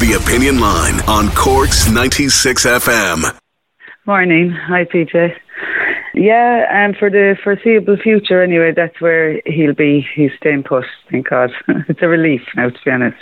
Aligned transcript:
The 0.00 0.12
Opinion 0.22 0.60
Line 0.60 1.00
on 1.08 1.28
Corks 1.34 1.90
96 1.90 2.64
FM. 2.66 3.36
Morning. 4.06 4.50
Hi, 4.50 4.84
PJ. 4.84 5.34
Yeah, 6.14 6.66
and 6.70 6.96
for 6.96 7.10
the 7.10 7.36
foreseeable 7.42 7.96
future, 7.96 8.42
anyway, 8.42 8.72
that's 8.74 9.00
where 9.00 9.40
he'll 9.46 9.74
be. 9.74 10.06
He's 10.14 10.30
staying 10.38 10.62
put, 10.64 10.84
thank 11.10 11.28
God. 11.28 11.50
it's 11.88 12.00
a 12.02 12.08
relief 12.08 12.42
now, 12.56 12.70
to 12.70 12.78
be 12.84 12.90
honest. 12.90 13.18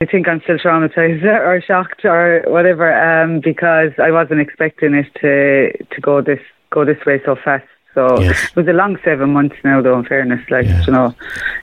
I 0.00 0.06
think 0.06 0.28
I'm 0.28 0.40
still 0.42 0.58
traumatized 0.58 1.24
or 1.24 1.62
shocked 1.66 2.04
or 2.04 2.42
whatever 2.46 2.92
um, 2.92 3.40
because 3.40 3.92
I 3.98 4.10
wasn't 4.10 4.40
expecting 4.40 4.94
it 4.94 5.06
to 5.22 5.72
to 5.94 6.00
go 6.00 6.20
this 6.20 6.40
go 6.70 6.84
this 6.84 7.02
way 7.06 7.20
so 7.24 7.36
fast. 7.36 7.66
So 7.94 8.20
Yes. 8.20 8.44
it 8.50 8.56
was 8.56 8.66
a 8.68 8.72
long 8.72 8.98
seven 9.04 9.30
months 9.32 9.56
now, 9.64 9.80
though. 9.80 9.98
In 9.98 10.04
fairness, 10.04 10.44
like 10.50 10.66
Yeah. 10.66 10.82
you 10.86 10.92
know, 10.92 11.14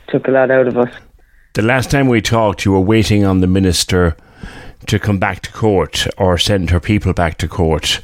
took 0.08 0.27
a 0.27 0.31
lot 0.31 0.49
out 0.49 0.67
of 0.67 0.77
us. 0.77 0.92
The 1.54 1.62
last 1.62 1.92
time 1.92 2.08
we 2.08 2.22
talked, 2.22 2.64
you 2.64 2.72
were 2.72 2.80
waiting 2.80 3.26
on 3.26 3.42
the 3.42 3.48
minister 3.48 4.16
to 4.88 4.98
come 4.98 5.20
back 5.20 5.42
to 5.42 5.52
court 5.52 6.08
or 6.18 6.38
send 6.38 6.70
her 6.70 6.80
people 6.80 7.12
back 7.12 7.38
to 7.40 7.48
court. 7.48 8.00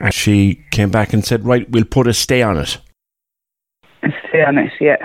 And 0.00 0.12
she 0.12 0.64
came 0.72 0.90
back 0.90 1.12
and 1.12 1.24
said, 1.24 1.44
Right, 1.44 1.70
we'll 1.70 1.84
put 1.84 2.08
a 2.08 2.12
stay 2.12 2.42
on 2.42 2.56
it. 2.58 2.78
Stay 4.28 4.42
on 4.42 4.58
it, 4.58 4.72
yeah. 4.80 4.96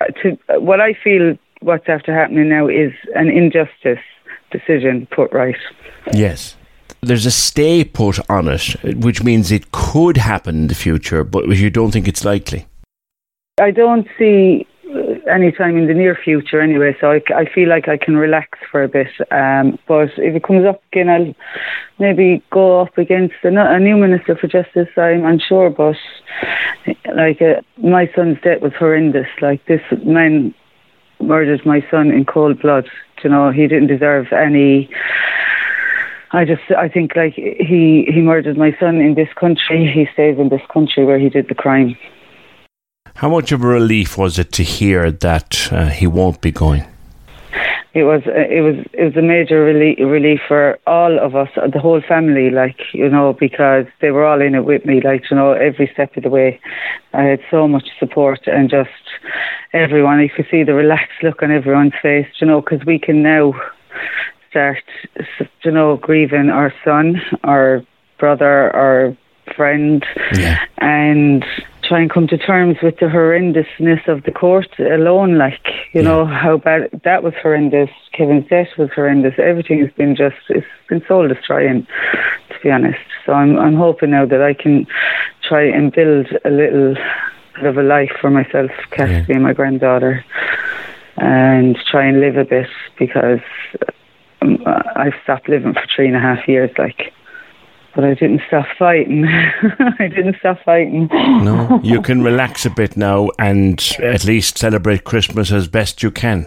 Uh, 0.00 0.06
To, 0.22 0.38
uh, 0.48 0.60
what 0.60 0.80
I 0.80 0.94
feel 0.94 1.38
what's 1.60 1.88
after 1.88 2.12
happening 2.12 2.48
now 2.48 2.66
is 2.66 2.92
an 3.14 3.28
injustice 3.28 4.02
decision 4.50 5.06
put 5.14 5.32
right. 5.32 5.56
Yes. 6.12 6.56
There's 7.02 7.26
a 7.26 7.30
stay 7.30 7.84
put 7.84 8.18
on 8.28 8.48
it, 8.48 8.96
which 8.96 9.22
means 9.22 9.52
it 9.52 9.70
could 9.70 10.16
happen 10.16 10.56
in 10.56 10.66
the 10.66 10.74
future, 10.74 11.22
but 11.22 11.46
you 11.48 11.70
don't 11.70 11.92
think 11.92 12.08
it's 12.08 12.24
likely. 12.24 12.66
I 13.60 13.70
don't 13.70 14.08
see 14.18 14.66
uh, 15.28 15.32
any 15.32 15.52
time 15.52 15.76
in 15.76 15.86
the 15.86 15.94
near 15.94 16.14
future 16.14 16.60
anyway, 16.60 16.96
so 17.00 17.10
I, 17.12 17.22
I 17.34 17.44
feel 17.52 17.68
like 17.68 17.88
I 17.88 17.96
can 17.96 18.16
relax 18.16 18.58
for 18.70 18.82
a 18.82 18.88
bit. 18.88 19.08
Um, 19.30 19.78
but 19.86 20.10
if 20.16 20.34
it 20.34 20.42
comes 20.42 20.66
up 20.66 20.82
again, 20.92 21.08
I'll 21.08 21.34
maybe 21.98 22.42
go 22.50 22.80
up 22.80 22.96
against 22.98 23.34
a, 23.44 23.48
a 23.48 23.78
new 23.78 23.96
Minister 23.96 24.36
for 24.36 24.46
Justice, 24.46 24.88
I'm 24.96 25.24
unsure, 25.24 25.70
but 25.70 25.96
like 27.14 27.42
uh, 27.42 27.60
my 27.78 28.10
son's 28.14 28.40
death 28.42 28.60
was 28.60 28.72
horrendous. 28.78 29.28
Like 29.40 29.64
this 29.66 29.82
man 30.04 30.54
murdered 31.20 31.64
my 31.66 31.84
son 31.90 32.10
in 32.10 32.24
cold 32.24 32.60
blood. 32.60 32.88
You 33.22 33.30
know, 33.30 33.50
he 33.50 33.66
didn't 33.66 33.88
deserve 33.88 34.32
any. 34.32 34.88
I 36.30 36.44
just, 36.44 36.62
I 36.76 36.88
think, 36.88 37.16
like 37.16 37.34
he 37.34 38.06
he 38.12 38.20
murdered 38.20 38.56
my 38.56 38.76
son 38.78 39.00
in 39.00 39.14
this 39.14 39.32
country. 39.34 39.90
He 39.90 40.06
stays 40.12 40.38
in 40.38 40.50
this 40.50 40.62
country 40.72 41.04
where 41.04 41.18
he 41.18 41.28
did 41.28 41.48
the 41.48 41.54
crime. 41.54 41.96
How 43.18 43.28
much 43.28 43.50
of 43.50 43.64
a 43.64 43.66
relief 43.66 44.16
was 44.16 44.38
it 44.38 44.52
to 44.52 44.62
hear 44.62 45.10
that 45.10 45.68
uh, 45.72 45.86
he 45.88 46.06
won't 46.06 46.40
be 46.40 46.52
going? 46.52 46.84
It 47.94 48.04
was 48.04 48.22
uh, 48.26 48.30
it 48.32 48.60
was 48.60 48.76
it 48.92 49.02
was 49.02 49.16
a 49.16 49.22
major 49.22 49.60
relief, 49.64 49.98
relief 49.98 50.40
for 50.46 50.78
all 50.86 51.18
of 51.18 51.34
us, 51.34 51.48
the 51.72 51.80
whole 51.80 52.00
family. 52.00 52.48
Like 52.50 52.78
you 52.92 53.08
know, 53.08 53.32
because 53.32 53.86
they 54.00 54.12
were 54.12 54.24
all 54.24 54.40
in 54.40 54.54
it 54.54 54.64
with 54.64 54.84
me. 54.86 55.00
Like 55.00 55.28
you 55.30 55.36
know, 55.36 55.50
every 55.52 55.90
step 55.92 56.16
of 56.16 56.22
the 56.22 56.28
way, 56.28 56.60
I 57.12 57.22
had 57.22 57.40
so 57.50 57.66
much 57.66 57.88
support 57.98 58.46
and 58.46 58.70
just 58.70 58.90
everyone. 59.72 60.20
You 60.20 60.28
could 60.30 60.46
see 60.48 60.62
the 60.62 60.74
relaxed 60.74 61.20
look 61.24 61.42
on 61.42 61.50
everyone's 61.50 61.94
face. 62.00 62.28
You 62.40 62.46
know, 62.46 62.60
because 62.60 62.84
we 62.86 63.00
can 63.00 63.22
now 63.22 63.54
start, 64.50 64.84
you 65.64 65.70
know, 65.72 65.96
grieving 65.96 66.50
our 66.50 66.72
son, 66.84 67.20
our 67.42 67.82
brother, 68.18 68.74
our 68.76 69.16
friend, 69.56 70.04
Yeah. 70.34 70.58
and 70.76 71.44
try 71.88 72.00
and 72.00 72.10
come 72.10 72.26
to 72.28 72.36
terms 72.36 72.76
with 72.82 72.98
the 72.98 73.06
horrendousness 73.06 74.06
of 74.06 74.22
the 74.24 74.30
court 74.30 74.68
alone. 74.78 75.38
Like, 75.38 75.66
you 75.92 76.02
know, 76.02 76.26
how 76.26 76.58
bad 76.58 77.00
that 77.04 77.22
was 77.22 77.32
horrendous. 77.42 77.90
Kevin's 78.12 78.48
death 78.48 78.68
was 78.76 78.90
horrendous. 78.94 79.34
Everything 79.38 79.80
has 79.80 79.90
been 79.92 80.14
just, 80.14 80.36
it's 80.50 80.66
been 80.88 81.02
soul 81.08 81.26
destroying, 81.26 81.86
to 82.50 82.54
be 82.62 82.70
honest. 82.70 83.00
So 83.24 83.32
I'm, 83.32 83.58
I'm 83.58 83.74
hoping 83.76 84.10
now 84.10 84.26
that 84.26 84.42
I 84.42 84.54
can 84.54 84.86
try 85.42 85.64
and 85.64 85.90
build 85.90 86.26
a 86.44 86.50
little 86.50 86.94
bit 87.54 87.64
of 87.64 87.78
a 87.78 87.82
life 87.82 88.12
for 88.20 88.30
myself, 88.30 88.70
Cassidy 88.90 89.32
and 89.32 89.42
my 89.42 89.54
granddaughter, 89.54 90.24
and 91.16 91.76
try 91.90 92.06
and 92.06 92.20
live 92.20 92.36
a 92.36 92.44
bit 92.44 92.68
because 92.98 93.40
um, 94.42 94.62
I've 94.94 95.14
stopped 95.22 95.48
living 95.48 95.72
for 95.72 95.84
three 95.94 96.06
and 96.06 96.16
a 96.16 96.20
half 96.20 96.46
years, 96.46 96.70
like. 96.78 97.14
But 97.94 98.04
I 98.04 98.14
didn't 98.14 98.42
stop 98.46 98.66
fighting. 98.78 99.24
I 99.98 100.08
didn't 100.08 100.36
stop 100.38 100.62
fighting. 100.64 101.08
No, 101.10 101.80
you 101.82 102.00
can 102.08 102.22
relax 102.22 102.64
a 102.64 102.70
bit 102.70 102.96
now 102.96 103.30
and 103.38 103.96
at 104.02 104.24
least 104.24 104.58
celebrate 104.58 105.04
Christmas 105.04 105.50
as 105.50 105.68
best 105.68 106.02
you 106.02 106.10
can. 106.10 106.46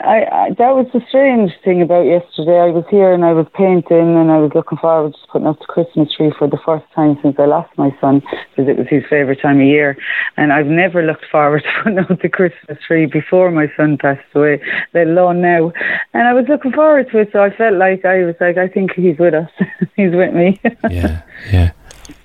I, 0.00 0.24
I 0.24 0.50
that 0.58 0.76
was 0.76 0.86
the 0.92 1.00
strange 1.08 1.52
thing 1.64 1.80
about 1.80 2.02
yesterday. 2.04 2.60
I 2.60 2.68
was 2.68 2.84
here 2.90 3.14
and 3.14 3.24
I 3.24 3.32
was 3.32 3.46
painting 3.54 4.16
and 4.16 4.30
I 4.30 4.38
was 4.38 4.52
looking 4.54 4.76
forward 4.76 5.14
to 5.14 5.18
putting 5.32 5.48
up 5.48 5.58
the 5.58 5.64
Christmas 5.66 6.12
tree 6.14 6.32
for 6.38 6.46
the 6.46 6.58
first 6.66 6.84
time 6.94 7.18
since 7.22 7.36
I 7.38 7.46
lost 7.46 7.70
my 7.78 7.96
son 7.98 8.20
because 8.20 8.68
it 8.68 8.76
was 8.76 8.86
his 8.88 9.04
favourite 9.08 9.40
time 9.40 9.58
of 9.58 9.66
year. 9.66 9.96
And 10.36 10.52
I've 10.52 10.66
never 10.66 11.02
looked 11.02 11.24
forward 11.32 11.62
to 11.62 11.68
putting 11.82 11.98
up 11.98 12.20
the 12.20 12.28
Christmas 12.28 12.78
tree 12.86 13.06
before 13.06 13.50
my 13.50 13.72
son 13.74 13.96
passed 13.96 14.20
away, 14.34 14.60
let 14.92 15.06
alone 15.06 15.40
now. 15.40 15.72
And 16.12 16.28
I 16.28 16.34
was 16.34 16.44
looking 16.46 16.72
forward 16.72 17.10
to 17.12 17.18
it, 17.20 17.30
so 17.32 17.42
I 17.42 17.50
felt 17.56 17.76
like 17.76 18.04
I 18.04 18.24
was 18.24 18.34
like, 18.38 18.58
I 18.58 18.68
think 18.68 18.92
he's 18.92 19.18
with 19.18 19.32
us. 19.32 19.50
he's 19.96 20.12
with 20.12 20.34
me. 20.34 20.60
Yeah, 20.90 21.22
yeah. 21.50 21.72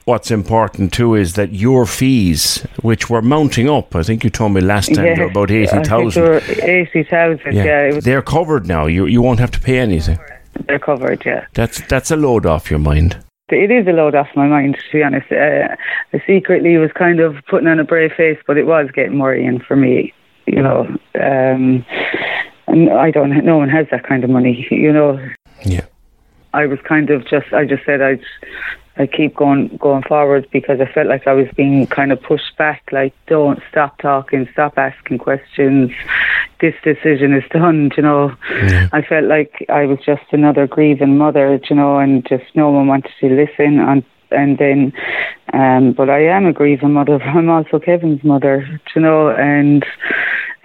What's 0.06 0.32
important 0.32 0.94
too 0.94 1.16
is 1.16 1.34
that 1.34 1.54
your 1.54 1.86
fees, 1.86 2.66
which 2.82 3.10
were 3.10 3.22
mounting 3.22 3.70
up, 3.70 3.96
I 3.96 4.04
think 4.04 4.24
you 4.24 4.30
told 4.30 4.54
me 4.54 4.62
last 4.62 4.94
time, 4.94 5.16
they're 5.16 5.30
about 5.30 5.52
eighty 5.52 5.84
thousand. 5.84 6.24
they 6.24 6.30
were 6.30 6.42
eighty 6.62 7.04
thousand. 7.04 7.56
Yeah, 7.56 7.94
was, 7.94 8.04
they're 8.04 8.22
covered 8.22 8.68
now. 8.68 8.86
You 8.86 9.06
you 9.06 9.22
won't 9.22 9.40
have 9.40 9.52
to 9.52 9.60
pay 9.60 9.80
anything. 9.80 10.20
they're 10.68 10.80
covered. 10.80 11.24
Yeah. 11.26 11.46
That's 11.54 11.82
that's 11.88 12.12
a 12.12 12.16
load 12.16 12.46
off 12.46 12.70
your 12.70 12.80
mind. 12.80 13.24
It 13.50 13.70
is 13.70 13.86
a 13.86 13.92
load 13.92 14.16
off 14.16 14.30
my 14.36 14.48
mind, 14.48 14.76
to 14.76 14.98
be 14.98 15.04
honest. 15.04 15.30
Uh, 15.32 15.76
I 16.14 16.24
secretly 16.26 16.78
was 16.78 16.92
kind 16.94 17.20
of 17.20 17.36
putting 17.48 17.68
on 17.68 17.80
a 17.80 17.84
brave 17.84 18.14
face, 18.14 18.40
but 18.48 18.58
it 18.58 18.66
was 18.66 18.90
getting 18.94 19.20
worrying 19.20 19.60
for 19.60 19.76
me, 19.76 20.14
you 20.46 20.62
know. 20.62 20.88
Um, 21.16 21.86
and 22.68 22.90
I 22.90 23.12
don't, 23.12 23.44
no 23.44 23.58
one 23.58 23.68
has 23.68 23.88
that 23.92 24.04
kind 24.08 24.24
of 24.24 24.30
money, 24.30 24.66
you 24.72 24.94
know. 24.94 25.20
Yeah. 25.66 25.86
I 26.54 26.66
was 26.66 26.80
kind 26.88 27.10
of 27.10 27.28
just, 27.28 27.52
I 27.52 27.66
just 27.66 27.86
said 27.86 28.02
I'd, 28.02 28.24
I 28.98 29.08
keep 29.08 29.36
going 29.36 29.78
going 29.78 30.04
forward 30.04 30.48
because 30.52 30.82
I 30.82 30.92
felt 30.92 31.08
like 31.08 31.26
I 31.26 31.34
was 31.34 31.48
being 31.56 31.88
kind 31.88 32.12
of 32.12 32.22
pushed 32.22 32.58
back. 32.58 32.84
Like, 32.92 33.14
don't 33.28 33.60
stop 33.70 33.98
talking, 34.00 34.48
stop 34.52 34.78
asking 34.78 35.20
questions. 35.20 35.92
This 36.60 36.76
decision 36.84 37.34
is 37.34 37.44
done. 37.52 37.92
You 37.96 38.04
know, 38.04 38.36
I 38.92 39.02
felt 39.02 39.26
like 39.26 39.66
I 39.70 39.86
was 39.86 40.00
just 40.06 40.24
another 40.32 40.68
grieving 40.68 41.18
mother. 41.18 41.60
You 41.70 41.76
know, 41.76 42.00
and 42.00 42.28
just 42.28 42.44
no 42.54 42.70
one 42.70 42.88
wanted 42.88 43.12
to 43.22 43.30
listen. 43.30 43.80
And 43.80 44.04
and 44.30 44.58
then, 44.58 44.94
um, 45.54 45.94
but 45.94 46.10
I 46.10 46.26
am 46.26 46.46
a 46.46 46.54
grieving 46.54 46.94
mother. 46.94 47.22
I'm 47.24 47.50
also 47.50 47.80
Kevin's 47.80 48.24
mother. 48.26 48.68
You 48.94 49.02
know, 49.02 49.30
and 49.30 49.86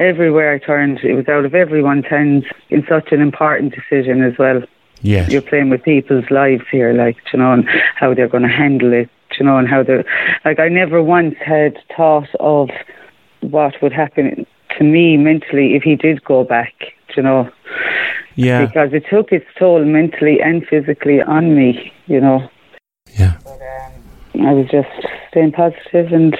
everywhere 0.00 0.52
I 0.52 0.58
turned, 0.58 0.98
it 1.04 1.14
was 1.14 1.28
out 1.28 1.44
of 1.44 1.54
everyone's 1.54 2.06
hands 2.06 2.44
in 2.70 2.84
such 2.88 3.12
an 3.12 3.20
important 3.20 3.72
decision 3.72 4.24
as 4.24 4.36
well 4.36 4.62
Yes. 5.02 5.30
you're 5.30 5.42
playing 5.42 5.70
with 5.70 5.82
people's 5.82 6.30
lives 6.30 6.64
here, 6.70 6.92
like 6.92 7.16
you 7.32 7.38
know, 7.38 7.52
and 7.52 7.68
how 7.96 8.14
they're 8.14 8.28
going 8.28 8.42
to 8.42 8.48
handle 8.48 8.92
it, 8.92 9.10
you 9.38 9.44
know, 9.44 9.58
and 9.58 9.68
how 9.68 9.82
they're 9.82 10.04
like. 10.44 10.58
I 10.58 10.68
never 10.68 11.02
once 11.02 11.36
had 11.44 11.78
thought 11.96 12.28
of 12.40 12.70
what 13.40 13.74
would 13.82 13.92
happen 13.92 14.46
to 14.78 14.84
me 14.84 15.16
mentally 15.16 15.74
if 15.74 15.82
he 15.82 15.96
did 15.96 16.24
go 16.24 16.44
back, 16.44 16.74
you 17.16 17.22
know. 17.22 17.50
Yeah. 18.34 18.66
Because 18.66 18.92
it 18.92 19.04
took 19.10 19.32
its 19.32 19.46
toll 19.58 19.84
mentally 19.84 20.40
and 20.42 20.66
physically 20.66 21.22
on 21.22 21.56
me, 21.56 21.92
you 22.06 22.20
know. 22.20 22.48
Yeah. 23.18 23.38
I 24.34 24.52
was 24.52 24.66
just 24.70 24.88
staying 25.30 25.52
positive 25.52 26.12
and 26.12 26.36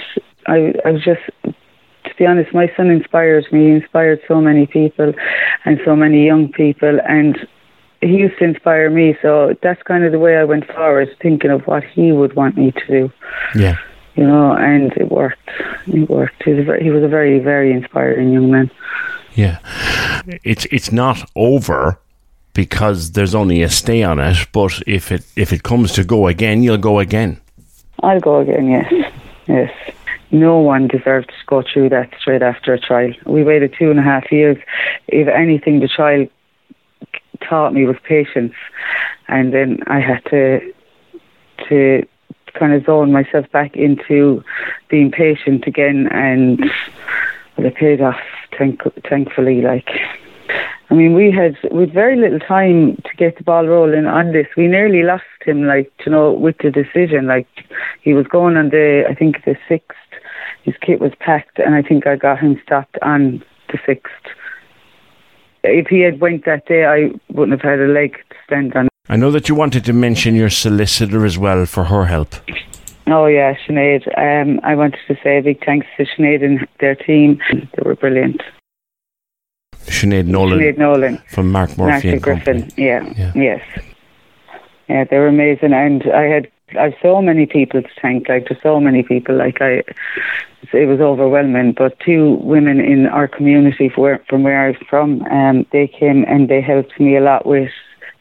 I, 0.47 0.75
I 0.85 0.91
was 0.91 1.03
just 1.03 1.23
to 1.45 2.15
be 2.19 2.27
honest, 2.27 2.55
my 2.55 2.71
son 2.77 2.89
inspired 2.89 3.47
me. 3.51 3.67
He 3.67 3.71
inspired 3.73 4.21
so 4.29 4.41
many 4.41 4.67
people 4.67 5.13
and 5.65 5.81
so 5.85 5.97
many 5.97 6.25
young 6.25 6.53
people 6.53 6.99
and 7.09 7.37
he 8.07 8.17
used 8.17 8.39
to 8.39 8.45
inspire 8.45 8.91
me. 8.91 9.17
So 9.23 9.55
that's 9.63 9.83
kind 9.83 10.05
of 10.05 10.13
the 10.13 10.19
way 10.19 10.37
I 10.37 10.45
went 10.45 10.67
forward, 10.67 11.15
thinking 11.21 11.51
of 11.51 11.67
what 11.67 11.85
he 11.85 12.13
would 12.13 12.35
want 12.35 12.57
me 12.57 12.73
to 12.73 12.87
do. 12.87 13.13
Yeah. 13.55 13.77
You 14.15 14.27
know, 14.27 14.53
and 14.53 14.93
it 14.97 15.11
worked. 15.11 15.49
It 15.87 16.09
worked. 16.09 16.43
He 16.45 16.53
was 16.53 16.61
a 16.61 16.65
very, 16.65 16.83
he 16.83 16.91
was 16.91 17.03
a 17.03 17.09
very, 17.09 17.39
very 17.39 17.73
inspiring 17.73 18.33
young 18.33 18.51
man. 18.51 18.71
Yeah. 19.35 19.59
It's 20.43 20.67
it's 20.67 20.91
not 20.91 21.31
over 21.37 21.99
because 22.55 23.13
there's 23.13 23.35
only 23.35 23.63
a 23.63 23.69
stay 23.69 24.03
on 24.03 24.19
it, 24.19 24.39
but 24.53 24.83
if 24.87 25.13
it 25.13 25.25
if 25.37 25.53
it 25.53 25.63
comes 25.63 25.93
to 25.93 26.05
go 26.05 26.27
again, 26.27 26.63
you'll 26.63 26.79
go 26.79 26.99
again. 26.99 27.41
I'll 28.03 28.21
go 28.21 28.41
again, 28.41 28.69
yes. 28.69 29.13
Yes. 29.47 29.73
No 30.31 30.59
one 30.59 30.89
deserved 30.89 31.29
to 31.29 31.47
go 31.47 31.63
through 31.63 31.91
that 31.91 32.13
straight 32.19 32.43
after 32.43 32.73
a 32.73 32.81
trial. 32.81 33.13
We 33.27 33.45
waited 33.45 33.75
two 33.79 33.91
and 33.91 34.01
a 34.01 34.03
half 34.03 34.33
years. 34.33 34.57
If 35.07 35.29
anything, 35.29 35.81
the 35.81 35.89
trial 35.89 36.27
taught 37.49 37.75
me 37.75 37.85
was 37.85 37.97
patience. 38.03 38.55
And 39.29 39.53
then 39.53 39.81
I 39.87 40.01
had 40.01 40.25
to 40.31 40.73
to 41.69 42.07
kind 42.59 42.73
of 42.73 42.85
zone 42.85 43.13
myself 43.13 43.51
back 43.53 43.77
into 43.77 44.43
being 44.89 45.11
patient 45.11 45.67
again 45.67 46.09
and 46.11 46.61
well, 47.57 47.67
it 47.67 47.75
paid 47.75 48.01
off 48.01 48.21
thank, 48.59 48.81
thankfully 49.09 49.61
like 49.61 49.89
I 50.91 50.95
mean 50.95 51.15
we 51.15 51.31
had 51.31 51.57
with 51.71 51.93
very 51.93 52.17
little 52.17 52.39
time 52.39 52.97
to 52.97 53.17
get 53.17 53.37
the 53.37 53.45
ball 53.45 53.67
rolling 53.67 54.07
on 54.07 54.33
this 54.33 54.47
we 54.57 54.69
nearly 54.69 55.03
lost 55.03 55.25
him 55.45 55.67
like 55.67 55.93
you 56.05 56.13
know 56.13 56.33
with 56.33 56.57
the 56.59 56.71
decision 56.71 57.27
like 57.27 57.49
he 58.01 58.15
was 58.15 58.27
going 58.27 58.57
on 58.57 58.71
the 58.71 59.05
I 59.09 59.15
think 59.15 59.45
the 59.45 59.57
sixth 59.69 59.99
his 60.63 60.75
kit 60.81 61.01
was 61.01 61.13
packed 61.21 61.59
and 61.59 61.75
I 61.75 61.83
think 61.83 62.07
I 62.07 62.17
got 62.17 62.39
him 62.39 62.61
stopped 62.65 62.99
on 63.03 63.43
the 63.69 63.79
sixth 63.85 64.13
if 65.69 65.87
he 65.89 66.01
had 66.01 66.21
went 66.21 66.45
that 66.45 66.67
day 66.67 66.85
I 66.87 67.11
wouldn't 67.33 67.61
have 67.61 67.71
had 67.71 67.81
a 67.81 67.87
leg 67.93 68.13
to 68.31 68.37
stand 68.47 68.75
on 68.75 68.89
I 69.09 69.17
know 69.17 69.31
that 69.31 69.49
you 69.49 69.55
wanted 69.55 69.85
to 69.85 69.93
mention 69.93 70.35
your 70.35 70.51
solicitor 70.51 71.25
as 71.25 71.39
well 71.39 71.65
for 71.67 71.85
her 71.85 72.07
help. 72.07 72.35
Oh 73.07 73.27
yeah, 73.27 73.55
Sinead. 73.65 74.03
Um, 74.19 74.59
I 74.65 74.75
wanted 74.75 74.99
to 75.07 75.15
say 75.23 75.39
a 75.39 75.43
big 75.43 75.65
thanks 75.65 75.87
to 75.97 76.05
Sinead 76.07 76.45
and 76.45 76.67
their 76.81 76.97
team. 76.97 77.41
They 77.53 77.83
were 77.85 77.95
brilliant. 77.95 78.43
Sinead 79.77 80.27
Nolan 80.27 80.59
Sinead 80.59 80.79
Nolan, 80.79 81.23
from 81.29 81.53
Mark 81.53 81.71
Murphy 81.79 81.91
Marcia 81.93 82.09
and 82.15 82.23
Griffin. 82.23 82.61
Company. 82.63 82.85
Yeah, 82.85 83.13
Yeah. 83.17 83.33
yes, 83.37 83.63
yeah, 84.89 85.05
they 85.05 85.19
were 85.19 85.29
amazing. 85.29 85.73
And 85.73 86.03
I 86.13 86.23
had 86.25 86.49
I've 86.75 86.95
so 87.01 87.23
many 87.23 87.47
people 87.47 87.83
to 87.83 87.89
thank. 88.03 88.29
Like 88.29 88.47
to 88.47 88.59
so 88.61 88.81
many 88.81 89.03
people. 89.03 89.37
Like 89.37 89.61
I, 89.61 89.85
it 90.73 90.87
was 90.87 91.01
overwhelming. 91.01 91.73
But 91.73 91.99
two 92.01 92.39
women 92.43 92.81
in 92.81 93.07
our 93.07 93.29
community 93.29 93.89
from 93.89 94.43
where, 94.43 94.69
I'm 94.69 94.75
from, 94.91 95.23
um, 95.23 95.67
they 95.71 95.87
came 95.87 96.25
and 96.27 96.49
they 96.49 96.61
helped 96.61 96.99
me 96.99 97.17
a 97.17 97.21
lot 97.21 97.47
with 97.47 97.71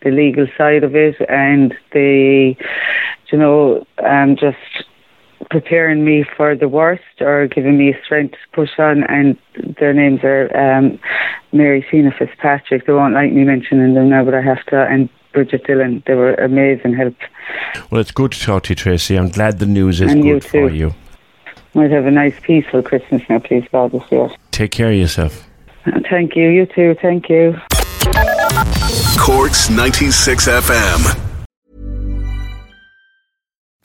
the 0.03 0.11
legal 0.11 0.45
side 0.55 0.83
of 0.83 0.95
it, 0.95 1.15
and 1.27 1.73
they, 1.91 2.55
you 3.31 3.37
know, 3.39 3.87
um, 4.05 4.35
just 4.35 4.57
preparing 5.49 6.05
me 6.05 6.23
for 6.37 6.55
the 6.55 6.67
worst 6.67 7.21
or 7.21 7.47
giving 7.47 7.77
me 7.77 7.95
strength 8.03 8.33
to 8.33 8.37
push 8.53 8.77
on. 8.77 9.03
And 9.05 9.37
their 9.79 9.93
names 9.93 10.19
are 10.23 10.55
um, 10.55 10.99
Mary 11.51 11.83
Tina 11.89 12.11
Fitzpatrick. 12.11 12.85
They 12.85 12.93
won't 12.93 13.15
like 13.15 13.31
me 13.31 13.43
mentioning 13.43 13.95
them 13.95 14.09
now, 14.09 14.23
but 14.23 14.35
I 14.35 14.41
have 14.41 14.63
to. 14.67 14.83
And 14.83 15.09
Bridget 15.35 15.67
Dillon. 15.67 16.01
They 16.07 16.15
were 16.15 16.33
amazing 16.35 16.95
help. 16.95 17.15
Well, 17.91 18.01
it's 18.01 18.11
good 18.11 18.31
to 18.31 18.39
talk 18.39 18.63
to 18.63 18.69
you, 18.71 18.75
Tracy. 18.75 19.17
I'm 19.17 19.29
glad 19.29 19.59
the 19.59 19.65
news 19.67 20.01
is 20.01 20.11
And 20.11 20.23
you 20.25 20.35
good 20.35 20.45
for 20.45 20.69
too. 20.69 20.75
you. 20.75 20.95
Might 21.75 21.91
have 21.91 22.05
a 22.05 22.11
nice, 22.11 22.33
peaceful 22.41 22.81
Christmas 22.81 23.21
now, 23.29 23.39
please 23.39 23.65
God, 23.71 23.91
this 23.91 24.03
year. 24.09 24.29
Take 24.51 24.71
care 24.71 24.89
of 24.89 24.95
yourself. 24.95 25.45
And 25.83 26.07
Thank 26.09 26.35
you. 26.37 26.47
You 26.49 26.65
too. 26.65 26.95
Thank 27.01 27.29
you. 27.29 27.59
Corks 29.19 29.69
96 29.69 30.47
FM. 30.47 31.24